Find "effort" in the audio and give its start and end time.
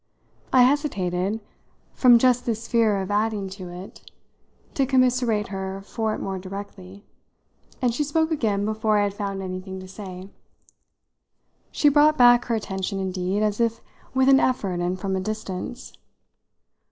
14.39-14.79